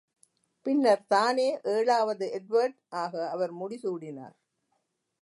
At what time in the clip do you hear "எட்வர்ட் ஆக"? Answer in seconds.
2.39-3.29